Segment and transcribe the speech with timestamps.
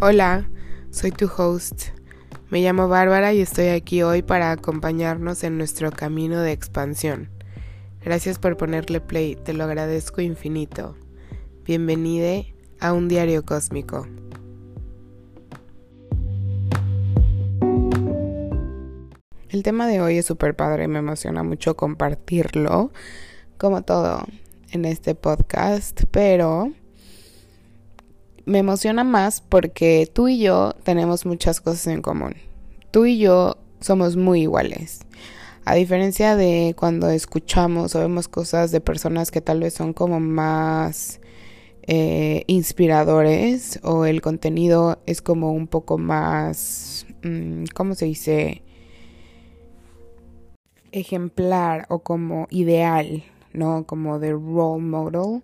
[0.00, 0.48] Hola,
[0.92, 1.86] soy tu host.
[2.50, 7.30] Me llamo Bárbara y estoy aquí hoy para acompañarnos en nuestro camino de expansión.
[8.04, 10.94] Gracias por ponerle play, te lo agradezco infinito.
[11.64, 14.06] Bienvenide a un diario cósmico.
[19.48, 22.92] El tema de hoy es súper padre, me emociona mucho compartirlo,
[23.56, 24.24] como todo
[24.70, 26.72] en este podcast, pero
[28.48, 32.34] me emociona más porque tú y yo tenemos muchas cosas en común.
[32.90, 35.00] Tú y yo somos muy iguales.
[35.66, 40.18] A diferencia de cuando escuchamos o vemos cosas de personas que tal vez son como
[40.18, 41.20] más
[41.82, 48.62] eh, inspiradores o el contenido es como un poco más, mm, ¿cómo se dice?
[50.90, 53.84] Ejemplar o como ideal, ¿no?
[53.84, 55.42] Como de role model.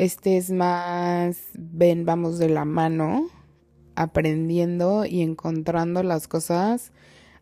[0.00, 3.28] Este es más, ven, vamos de la mano,
[3.96, 6.90] aprendiendo y encontrando las cosas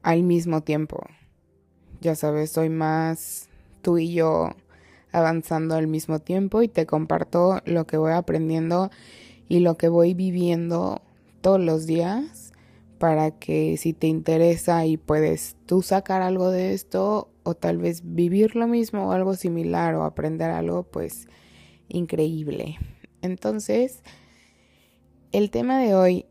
[0.02, 1.06] al mismo tiempo.
[2.00, 3.48] Ya sabes, soy más
[3.80, 4.50] tú y yo
[5.12, 8.90] avanzando al mismo tiempo y te comparto lo que voy aprendiendo
[9.48, 11.00] y lo que voy viviendo
[11.42, 12.52] todos los días
[12.98, 18.02] para que si te interesa y puedes tú sacar algo de esto o tal vez
[18.04, 21.28] vivir lo mismo o algo similar o aprender algo, pues
[21.88, 22.78] increíble.
[23.22, 24.02] Entonces,
[25.32, 26.26] el tema de hoy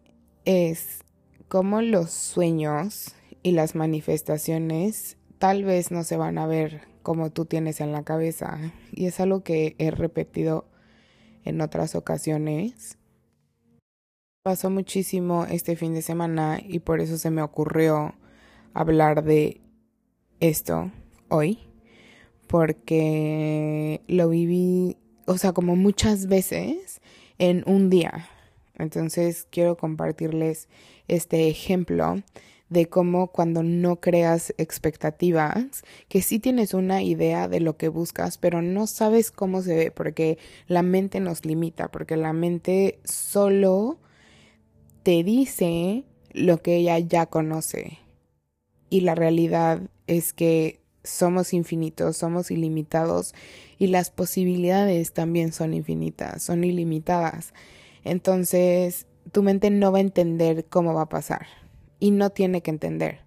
[0.46, 1.04] es
[1.48, 7.46] cómo los sueños y las manifestaciones tal vez no se van a ver como tú
[7.46, 8.74] tienes en la cabeza.
[8.92, 10.66] Y es algo que he repetido
[11.46, 12.98] en otras ocasiones.
[14.44, 18.16] Pasó muchísimo este fin de semana y por eso se me ocurrió
[18.74, 19.62] hablar de
[20.40, 20.92] esto
[21.30, 21.60] hoy.
[22.48, 24.98] Porque lo viví
[25.28, 27.02] o sea, como muchas veces
[27.38, 28.28] en un día.
[28.76, 30.70] Entonces quiero compartirles
[31.08, 32.24] este ejemplo
[32.70, 38.38] de cómo cuando no creas expectativas, que sí tienes una idea de lo que buscas,
[38.38, 40.38] pero no sabes cómo se ve, porque
[40.68, 44.00] la mente nos limita, porque la mente solo
[45.04, 48.00] te dice lo que ella ya conoce.
[48.90, 53.34] Y la realidad es que somos infinitos, somos ilimitados
[53.78, 57.54] y las posibilidades también son infinitas, son ilimitadas.
[58.04, 61.48] Entonces, tu mente no va a entender cómo va a pasar
[62.00, 63.20] y no tiene que entender,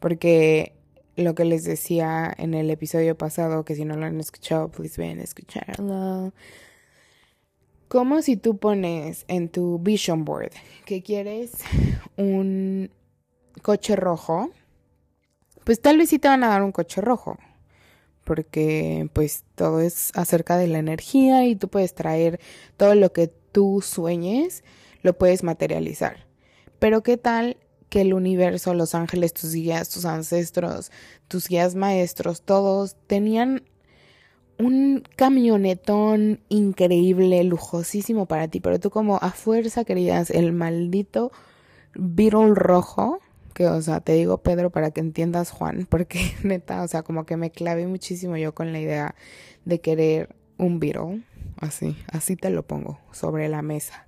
[0.00, 0.74] porque
[1.16, 5.00] lo que les decía en el episodio pasado, que si no lo han escuchado, please
[5.00, 6.32] ven a escucharlo.
[7.88, 10.52] Como si tú pones en tu vision board
[10.84, 11.52] que quieres
[12.16, 12.90] un
[13.62, 14.50] coche rojo,
[15.68, 17.36] pues tal vez sí te van a dar un coche rojo,
[18.24, 22.40] porque pues todo es acerca de la energía y tú puedes traer
[22.78, 24.64] todo lo que tú sueñes,
[25.02, 26.26] lo puedes materializar.
[26.78, 27.58] Pero ¿qué tal
[27.90, 30.90] que el universo, los ángeles, tus guías, tus ancestros,
[31.28, 33.62] tus guías maestros, todos tenían
[34.58, 41.30] un camionetón increíble, lujosísimo para ti, pero tú como a fuerza querías el maldito
[41.94, 43.20] Beetle rojo
[43.54, 47.26] que, o sea, te digo Pedro para que entiendas Juan, porque neta, o sea, como
[47.26, 49.14] que me clavé muchísimo yo con la idea
[49.64, 51.22] de querer un Beatle,
[51.56, 54.06] así, así te lo pongo, sobre la mesa.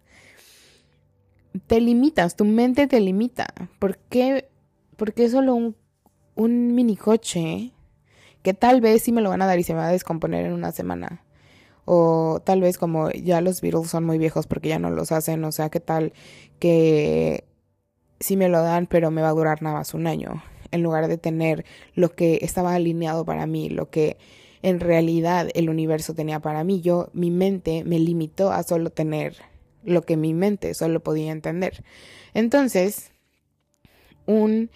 [1.67, 3.55] Te limitas, tu mente te limita.
[3.79, 4.49] ¿Por qué,
[4.97, 5.77] porque solo un,
[6.37, 7.73] un mini coche
[8.43, 10.47] que tal vez sí me lo van a dar y se me va a descomponer
[10.47, 11.25] en una semana?
[11.85, 15.43] O tal vez como ya los Beatles son muy viejos porque ya no los hacen,
[15.45, 16.13] o sea, ¿qué tal
[16.61, 17.50] que
[18.21, 21.09] sí me lo dan, pero me va a durar nada más un año, en lugar
[21.09, 21.65] de tener
[21.95, 24.19] lo que estaba alineado para mí, lo que
[24.63, 26.81] en realidad el universo tenía para mí.
[26.81, 29.37] Yo, mi mente me limitó a solo tener
[29.83, 31.83] lo que mi mente solo podía entender.
[32.35, 33.11] Entonces,
[34.27, 34.71] un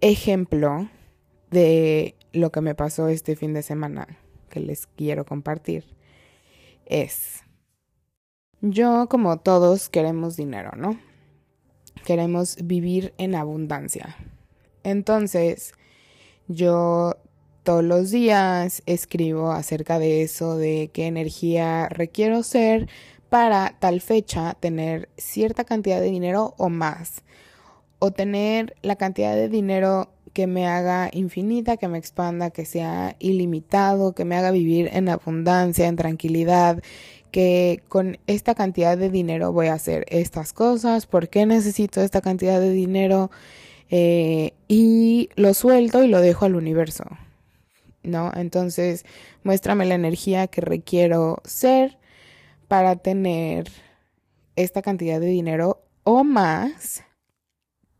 [0.00, 0.88] ejemplo
[1.50, 4.18] de lo que me pasó este fin de semana
[4.48, 5.84] que les quiero compartir
[6.86, 7.42] es,
[8.60, 10.98] yo como todos queremos dinero, ¿no?
[12.04, 14.16] Queremos vivir en abundancia.
[14.82, 15.72] Entonces,
[16.48, 17.16] yo
[17.62, 22.88] todos los días escribo acerca de eso, de qué energía requiero ser
[23.30, 27.22] para tal fecha tener cierta cantidad de dinero o más.
[27.98, 33.16] O tener la cantidad de dinero que me haga infinita, que me expanda, que sea
[33.18, 36.82] ilimitado, que me haga vivir en abundancia, en tranquilidad,
[37.34, 42.20] que con esta cantidad de dinero voy a hacer estas cosas, por qué necesito esta
[42.20, 43.28] cantidad de dinero
[43.90, 47.02] eh, y lo suelto y lo dejo al universo,
[48.04, 48.30] ¿no?
[48.36, 49.04] Entonces,
[49.42, 51.98] muéstrame la energía que requiero ser
[52.68, 53.68] para tener
[54.54, 57.02] esta cantidad de dinero o más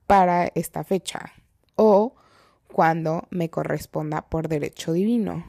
[0.06, 1.32] para esta fecha
[1.74, 2.14] o
[2.68, 5.44] cuando me corresponda por derecho divino.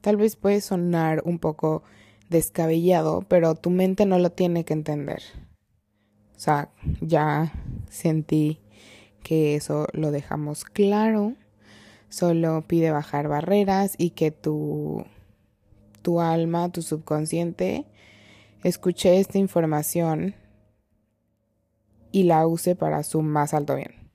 [0.00, 1.82] Tal vez puede sonar un poco
[2.34, 5.22] descabellado, pero tu mente no lo tiene que entender.
[6.36, 6.68] O sea,
[7.00, 7.52] ya
[7.88, 8.60] sentí
[9.22, 11.34] que eso lo dejamos claro.
[12.08, 15.04] Solo pide bajar barreras y que tu,
[16.02, 17.86] tu alma, tu subconsciente,
[18.64, 20.34] escuche esta información
[22.10, 24.10] y la use para su más alto bien,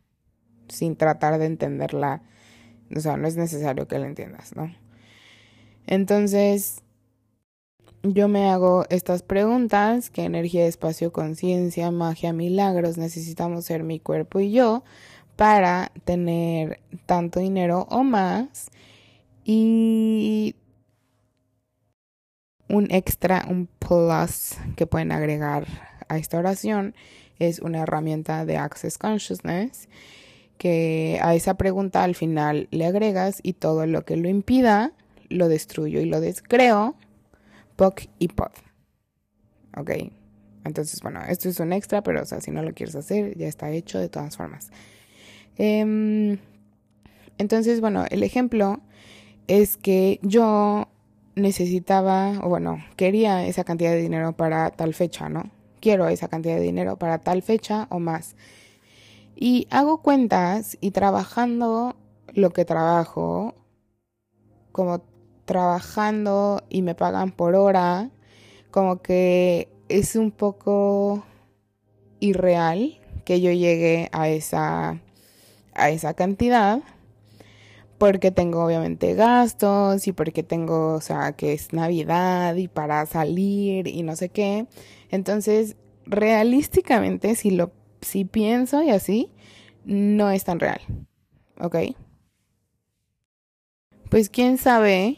[0.68, 2.22] sin tratar de entenderla.
[2.96, 4.74] O sea, no es necesario que la entiendas, ¿no?
[5.88, 6.84] Entonces,
[8.04, 14.40] yo me hago estas preguntas, ¿qué energía, espacio, conciencia, magia, milagros necesitamos ser mi cuerpo
[14.40, 14.84] y yo
[15.36, 18.70] para tener tanto dinero o más?
[19.44, 20.56] Y
[22.70, 25.66] un extra, un plus que pueden agregar
[26.08, 26.96] a esta oración
[27.40, 29.90] es una herramienta de Access Consciousness
[30.58, 34.92] que a esa pregunta al final le agregas y todo lo que lo impida
[35.30, 36.96] lo destruyo y lo descreo
[37.80, 38.52] POC y POD.
[39.78, 39.92] Ok.
[40.66, 43.48] Entonces, bueno, esto es un extra, pero o sea, si no lo quieres hacer, ya
[43.48, 44.70] está hecho de todas formas.
[45.56, 46.40] Em,
[47.38, 48.82] entonces, bueno, el ejemplo
[49.48, 50.90] es que yo
[51.36, 55.50] necesitaba, o bueno, quería esa cantidad de dinero para tal fecha, ¿no?
[55.80, 58.36] Quiero esa cantidad de dinero para tal fecha o más.
[59.38, 61.96] Y hago cuentas y trabajando
[62.34, 63.56] lo que trabajo,
[64.74, 65.02] como
[65.50, 68.12] trabajando y me pagan por hora,
[68.70, 71.24] como que es un poco
[72.20, 75.02] irreal que yo llegue a esa,
[75.74, 76.84] a esa cantidad
[77.98, 83.88] porque tengo obviamente gastos y porque tengo, o sea, que es Navidad y para salir
[83.88, 84.68] y no sé qué.
[85.10, 89.32] Entonces, realísticamente, si lo si pienso y así,
[89.84, 90.82] no es tan real.
[91.60, 91.76] ¿Ok?
[94.12, 95.18] Pues quién sabe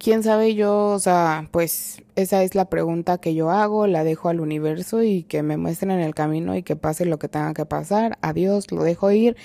[0.00, 4.30] quién sabe yo, o sea, pues esa es la pregunta que yo hago, la dejo
[4.30, 7.66] al universo y que me muestren el camino y que pase lo que tenga que
[7.66, 8.18] pasar.
[8.22, 9.36] Adiós, lo dejo ir.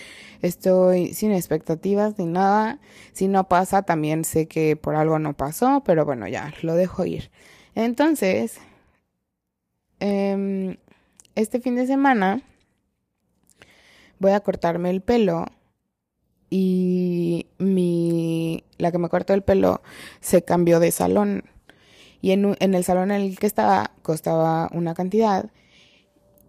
[0.41, 2.79] Estoy sin expectativas ni nada.
[3.13, 7.05] Si no pasa, también sé que por algo no pasó, pero bueno, ya, lo dejo
[7.05, 7.31] ir.
[7.75, 8.57] Entonces,
[9.99, 10.77] em,
[11.35, 12.41] este fin de semana
[14.19, 15.47] voy a cortarme el pelo
[16.57, 19.81] y mi la que me cortó el pelo
[20.21, 21.43] se cambió de salón.
[22.21, 25.51] Y en, en el salón en el que estaba costaba una cantidad.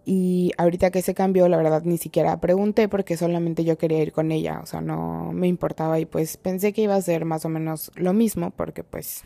[0.05, 4.13] Y ahorita que se cambió la verdad ni siquiera pregunté porque solamente yo quería ir
[4.13, 4.61] con ella.
[4.63, 7.91] O sea no me importaba y pues pensé que iba a ser más o menos
[7.95, 9.25] lo mismo porque pues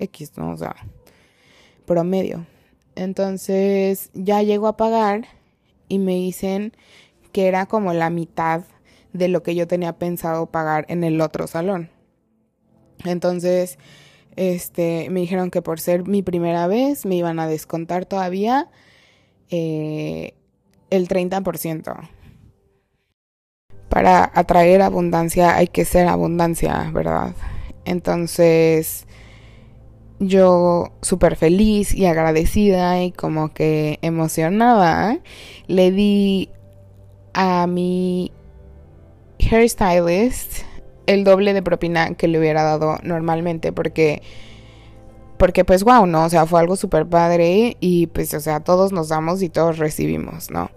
[0.00, 0.74] X no o sea
[1.84, 2.46] promedio.
[2.96, 5.26] Entonces ya llego a pagar
[5.86, 6.72] y me dicen
[7.30, 8.64] que era como la mitad
[9.12, 11.90] de lo que yo tenía pensado pagar en el otro salón.
[13.04, 13.78] Entonces,
[14.36, 18.68] este, me dijeron que por ser mi primera vez me iban a descontar todavía
[19.50, 20.34] eh,
[20.90, 22.08] el 30%.
[23.88, 27.34] Para atraer abundancia hay que ser abundancia, ¿verdad?
[27.84, 29.06] Entonces,
[30.18, 35.20] yo súper feliz y agradecida y como que emocionada,
[35.66, 36.50] le di
[37.32, 38.32] a mi
[39.50, 40.62] hairstylist
[41.06, 44.22] el doble de propina que le hubiera dado normalmente porque
[45.38, 46.24] porque pues wow, ¿no?
[46.24, 49.78] O sea, fue algo súper padre y pues o sea, todos nos damos y todos
[49.78, 50.70] recibimos, ¿no?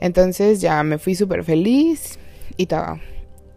[0.00, 2.18] Entonces ya me fui súper feliz
[2.56, 2.98] y todo.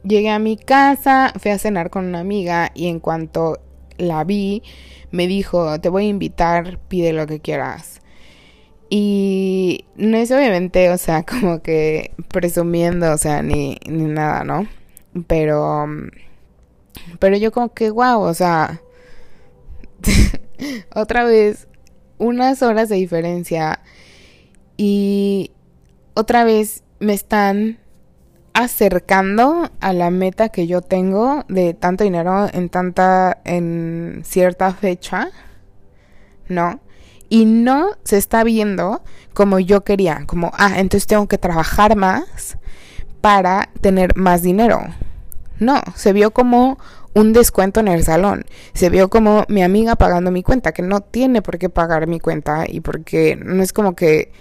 [0.03, 3.60] Llegué a mi casa, fui a cenar con una amiga y en cuanto
[3.98, 4.63] la vi,
[5.12, 8.01] me dijo, te voy a invitar, pide lo que quieras.
[8.89, 14.67] Y no es obviamente, o sea, como que presumiendo, o sea, ni, ni nada, ¿no?
[15.27, 15.88] Pero,
[17.20, 18.82] pero yo como que, wow, o sea,
[20.96, 21.67] otra vez,
[22.17, 23.79] unas horas de diferencia
[24.75, 25.51] y
[26.13, 27.79] otra vez me están
[28.53, 35.29] acercando a la meta que yo tengo de tanto dinero en tanta, en cierta fecha,
[36.50, 36.79] ¿no?
[37.29, 39.01] Y no se está viendo
[39.34, 42.57] como yo quería, como, ah, entonces tengo que trabajar más
[43.22, 44.81] para tener más dinero.
[45.60, 46.77] No, se vio como
[47.13, 48.46] un descuento en el salón.
[48.74, 52.19] Se vio como mi amiga pagando mi cuenta, que no tiene por qué pagar mi
[52.19, 54.31] cuenta y porque no es como que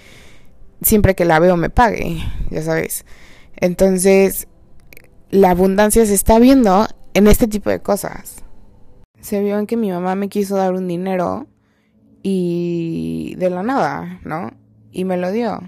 [0.83, 2.19] siempre que la veo me pague,
[2.51, 3.07] ya sabes.
[3.57, 4.47] Entonces,
[5.31, 8.37] la abundancia se está viendo en este tipo de cosas.
[9.21, 11.47] Se vio en que mi mamá me quiso dar un dinero
[12.29, 14.51] y de la nada, ¿no?
[14.97, 15.61] y me lo dio.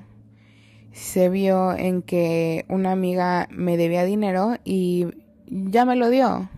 [0.93, 5.07] Se vio en que una amiga me debía dinero y
[5.47, 6.49] ya me lo dio.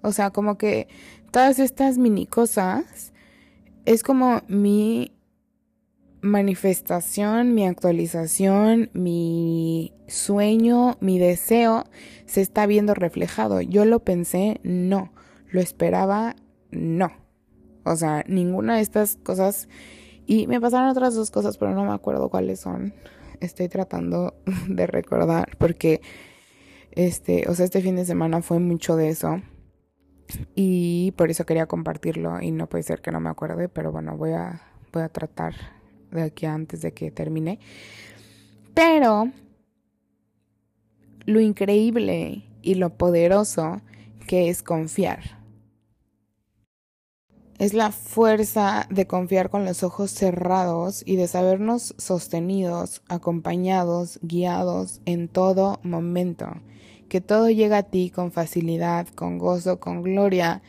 [0.00, 0.86] O sea, como que
[1.32, 3.12] todas estas mini cosas
[3.84, 5.10] es como mi
[6.20, 11.84] manifestación, mi actualización, mi sueño, mi deseo
[12.26, 13.60] se está viendo reflejado.
[13.60, 15.12] Yo lo pensé, no.
[15.50, 16.36] Lo esperaba,
[16.70, 17.21] no.
[17.84, 19.68] O sea, ninguna de estas cosas.
[20.26, 22.94] Y me pasaron otras dos cosas, pero no me acuerdo cuáles son.
[23.40, 24.34] Estoy tratando
[24.68, 26.00] de recordar porque
[26.92, 29.40] este, o sea, este fin de semana fue mucho de eso.
[30.54, 34.16] Y por eso quería compartirlo y no puede ser que no me acuerde, pero bueno,
[34.16, 34.62] voy a
[34.92, 35.54] voy a tratar
[36.10, 37.58] de aquí antes de que termine.
[38.74, 39.30] Pero
[41.24, 43.80] lo increíble y lo poderoso
[44.26, 45.41] que es confiar.
[47.62, 55.00] Es la fuerza de confiar con los ojos cerrados y de sabernos sostenidos, acompañados, guiados
[55.04, 56.48] en todo momento.
[57.08, 60.60] Que todo llega a ti con facilidad, con gozo, con gloria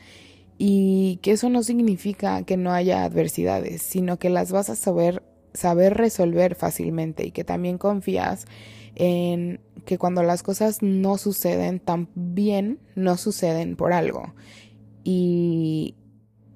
[0.59, 5.23] y que eso no significa que no haya adversidades, sino que las vas a saber
[5.55, 8.45] saber resolver fácilmente y que también confías
[8.93, 14.35] en que cuando las cosas no suceden tan bien, no suceden por algo.
[15.03, 15.95] Y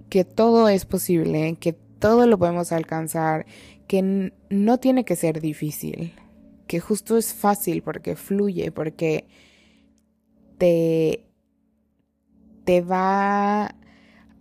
[0.10, 3.46] que todo es posible, que todo lo podemos alcanzar,
[3.88, 6.14] que no tiene que ser difícil,
[6.68, 9.26] que justo es fácil porque fluye, porque
[10.58, 11.26] te,
[12.64, 13.76] te va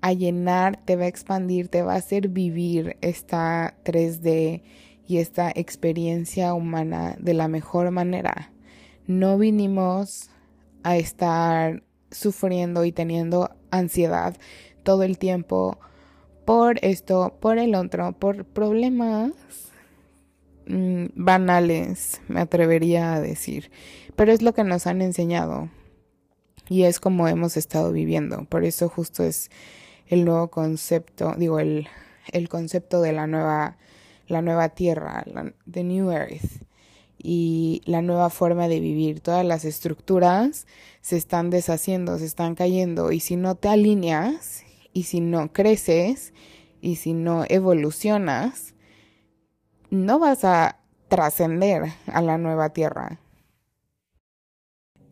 [0.01, 4.63] a llenar, te va a expandir, te va a hacer vivir esta 3D
[5.07, 8.53] y esta experiencia humana de la mejor manera.
[9.07, 10.31] No vinimos
[10.83, 14.37] a estar sufriendo y teniendo ansiedad
[14.87, 15.79] todo el tiempo
[16.45, 19.33] por esto, por el otro, por problemas
[20.69, 23.73] mm, banales, me atrevería a decir.
[24.15, 25.69] Pero es lo que nos han enseñado
[26.69, 28.45] y es como hemos estado viviendo.
[28.45, 29.51] Por eso justo es
[30.07, 31.89] el nuevo concepto, digo, el,
[32.31, 33.79] el concepto de la nueva,
[34.29, 36.63] la nueva tierra, la, the new earth
[37.19, 39.19] y la nueva forma de vivir.
[39.19, 40.69] Todas las estructuras
[41.01, 44.63] se están deshaciendo, se están cayendo y si no te alineas
[44.97, 46.33] y si no creces
[46.81, 48.75] y si no evolucionas,
[49.91, 53.21] no vas a trascender a la nueva tierra.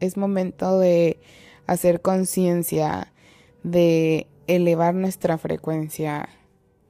[0.00, 1.20] Es momento de
[1.66, 3.12] hacer conciencia
[3.62, 6.30] de elevar nuestra frecuencia,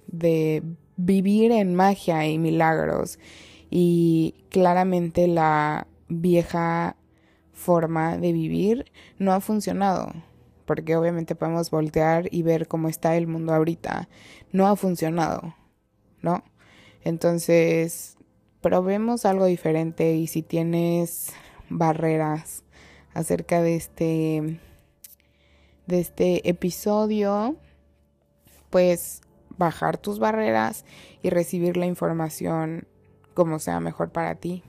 [0.07, 0.63] de
[0.97, 3.19] vivir en magia y milagros.
[3.71, 6.95] Y claramente la vieja
[7.53, 10.13] forma de vivir no ha funcionado,
[10.67, 14.09] porque obviamente podemos voltear y ver cómo está el mundo ahorita.
[14.53, 15.55] No ha funcionado,
[16.23, 16.45] ¿no?
[17.03, 18.17] Entonces,
[18.61, 21.33] probemos algo diferente y si tienes
[21.69, 22.65] barreras
[23.13, 24.61] acerca de este
[25.87, 27.57] de este episodio,
[28.71, 29.21] pues
[29.57, 30.85] bajar tus barreras
[31.23, 32.89] y recibir la información
[33.35, 34.63] como sea mejor para ti.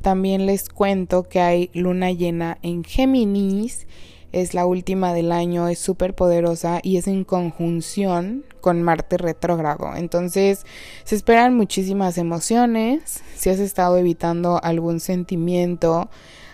[0.00, 3.86] También les cuento que hay luna llena en Géminis,
[4.32, 9.94] es la última del año, es súper poderosa y es en conjunción con Marte retrógrado.
[9.94, 10.64] Entonces
[11.04, 16.10] se esperan muchísimas emociones, si has estado evitando algún sentimiento,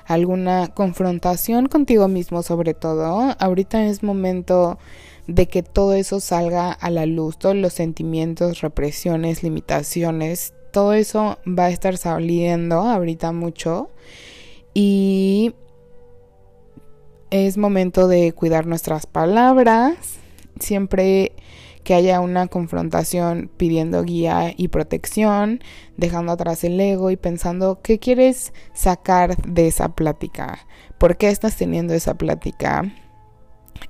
[0.06, 4.78] alguna confrontación contigo mismo sobre todo, ahorita es momento
[5.26, 11.38] de que todo eso salga a la luz, todos los sentimientos, represiones, limitaciones, todo eso
[11.46, 13.90] va a estar saliendo ahorita mucho
[14.72, 15.54] y
[17.30, 20.18] es momento de cuidar nuestras palabras,
[20.58, 21.32] siempre
[21.84, 25.60] que haya una confrontación pidiendo guía y protección,
[25.96, 30.66] dejando atrás el ego y pensando qué quieres sacar de esa plática,
[30.98, 32.92] por qué estás teniendo esa plática,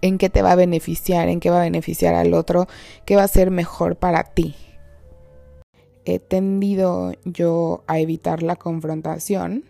[0.01, 2.69] en qué te va a beneficiar, en qué va a beneficiar al otro,
[3.05, 4.55] qué va a ser mejor para ti.
[6.05, 9.65] He tendido yo a evitar la confrontación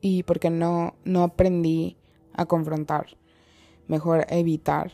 [0.00, 1.96] y porque no, no aprendí
[2.36, 3.16] a confrontar,
[3.88, 4.92] mejor evitar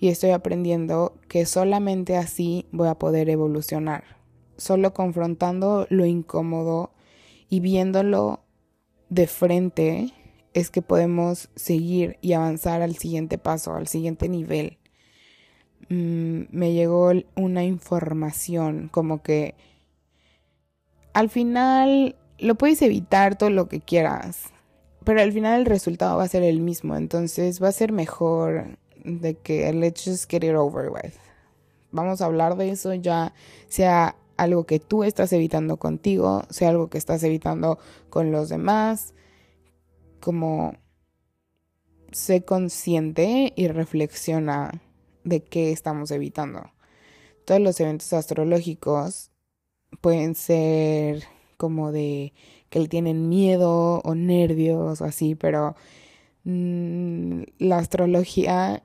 [0.00, 4.04] y estoy aprendiendo que solamente así voy a poder evolucionar.
[4.56, 6.92] Solo confrontando lo incómodo
[7.48, 8.40] y viéndolo
[9.08, 10.12] de frente
[10.54, 14.78] es que podemos seguir y avanzar al siguiente paso, al siguiente nivel.
[15.88, 19.54] Mm, me llegó una información como que
[21.12, 24.52] al final lo puedes evitar todo lo que quieras,
[25.08, 28.76] pero al final el resultado va a ser el mismo, entonces va a ser mejor
[29.06, 31.14] de que let's just get it over with.
[31.92, 33.32] Vamos a hablar de eso ya,
[33.68, 37.78] sea algo que tú estás evitando contigo, sea algo que estás evitando
[38.10, 39.14] con los demás,
[40.20, 40.74] como
[42.12, 44.82] sé consciente y reflexiona
[45.24, 46.70] de qué estamos evitando.
[47.46, 49.30] Todos los eventos astrológicos
[50.02, 51.24] pueden ser
[51.56, 52.34] como de
[52.70, 55.74] que le tienen miedo o nervios o así, pero
[56.44, 58.82] mm, la astrología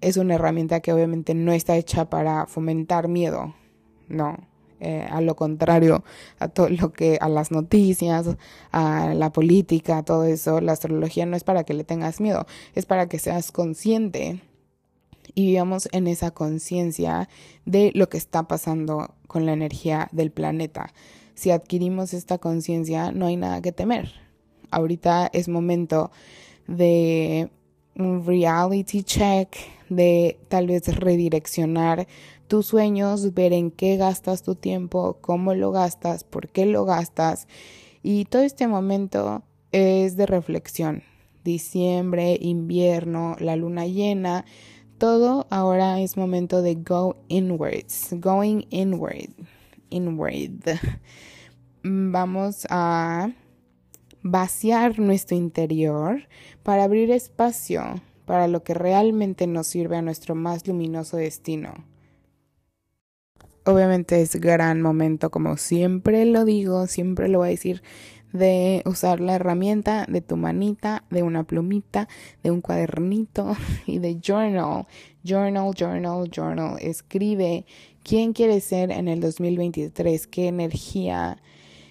[0.00, 3.54] es una herramienta que obviamente no está hecha para fomentar miedo,
[4.08, 4.36] no.
[4.82, 6.04] Eh, a lo contrario,
[6.38, 8.36] a todo lo que, a las noticias,
[8.72, 12.86] a la política, todo eso, la astrología no es para que le tengas miedo, es
[12.86, 14.40] para que seas consciente
[15.34, 17.28] y vivamos en esa conciencia
[17.66, 20.92] de lo que está pasando con la energía del planeta.
[21.40, 24.12] Si adquirimos esta conciencia, no hay nada que temer.
[24.70, 26.10] Ahorita es momento
[26.66, 27.48] de
[27.96, 29.48] un reality check,
[29.88, 32.06] de tal vez redireccionar
[32.46, 37.48] tus sueños, ver en qué gastas tu tiempo, cómo lo gastas, por qué lo gastas.
[38.02, 39.42] Y todo este momento
[39.72, 41.04] es de reflexión.
[41.42, 44.44] Diciembre, invierno, la luna llena,
[44.98, 49.30] todo ahora es momento de go inwards, going inward,
[49.90, 50.78] inward.
[51.82, 53.30] Vamos a
[54.22, 56.28] vaciar nuestro interior
[56.62, 61.84] para abrir espacio para lo que realmente nos sirve a nuestro más luminoso destino.
[63.64, 67.82] Obviamente es gran momento, como siempre lo digo, siempre lo voy a decir,
[68.32, 72.08] de usar la herramienta de tu manita, de una plumita,
[72.42, 73.56] de un cuadernito
[73.86, 74.86] y de journal.
[75.24, 76.76] Journal, journal, journal.
[76.80, 77.66] Escribe
[78.02, 81.38] quién quieres ser en el 2023, qué energía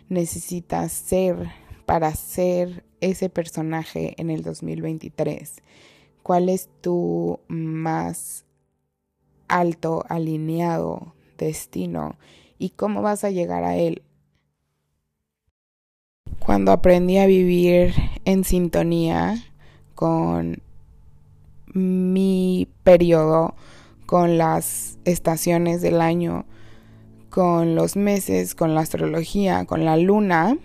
[0.09, 1.51] necesitas ser
[1.85, 5.61] para ser ese personaje en el 2023.
[6.23, 8.45] ¿Cuál es tu más
[9.47, 12.17] alto, alineado destino
[12.57, 14.03] y cómo vas a llegar a él?
[16.39, 17.93] Cuando aprendí a vivir
[18.25, 19.43] en sintonía
[19.95, 20.61] con
[21.73, 23.55] mi periodo,
[24.09, 26.47] con las estaciones del año,
[27.29, 30.57] con los meses, con la astrología, con la luna,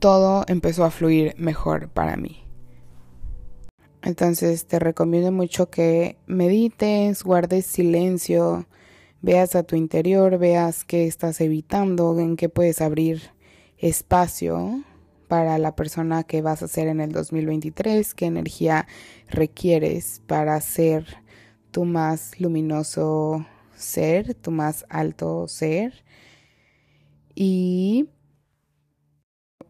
[0.00, 2.42] todo empezó a fluir mejor para mí.
[4.02, 8.66] Entonces te recomiendo mucho que medites, guardes silencio,
[9.22, 13.30] veas a tu interior, veas qué estás evitando, en qué puedes abrir
[13.76, 14.82] espacio
[15.28, 18.88] para la persona que vas a ser en el 2023, qué energía
[19.28, 21.27] requieres para ser
[21.70, 26.04] tu más luminoso ser, tu más alto ser.
[27.34, 28.08] Y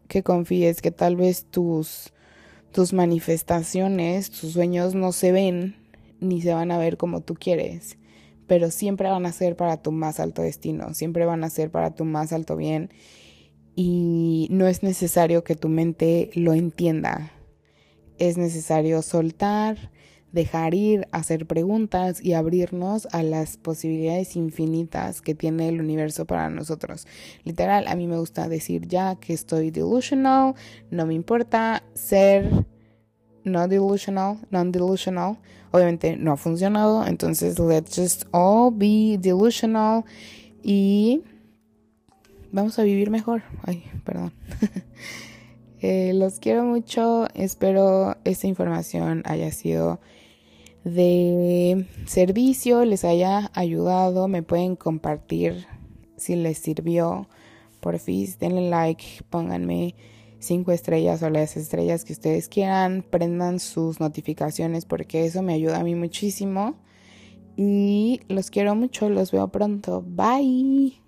[0.07, 2.11] que confíes que tal vez tus,
[2.73, 5.75] tus manifestaciones, tus sueños no se ven
[6.19, 7.97] ni se van a ver como tú quieres,
[8.47, 11.95] pero siempre van a ser para tu más alto destino, siempre van a ser para
[11.95, 12.89] tu más alto bien
[13.75, 17.31] y no es necesario que tu mente lo entienda,
[18.17, 19.91] es necesario soltar,
[20.31, 26.49] dejar ir, hacer preguntas y abrirnos a las posibilidades infinitas que tiene el universo para
[26.49, 27.07] nosotros.
[27.43, 30.55] Literal, a mí me gusta decir ya que estoy delusional,
[30.91, 32.49] no me importa ser
[33.43, 35.37] no delusional, non-delusional.
[35.71, 40.03] Obviamente no ha funcionado, entonces let's just all be delusional
[40.63, 41.21] y
[42.51, 43.43] vamos a vivir mejor.
[43.63, 44.33] Ay, perdón.
[45.81, 49.99] Eh, los quiero mucho, espero esta información haya sido
[50.83, 55.65] de servicio les haya ayudado, me pueden compartir
[56.17, 57.27] si les sirvió.
[57.79, 59.95] Por fin, denle like, pónganme
[60.39, 65.79] cinco estrellas o las estrellas que ustedes quieran, prendan sus notificaciones porque eso me ayuda
[65.79, 66.75] a mí muchísimo.
[67.55, 70.03] Y los quiero mucho, los veo pronto.
[70.05, 71.01] Bye.